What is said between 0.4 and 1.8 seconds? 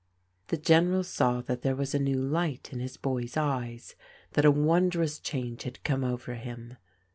The General saw that there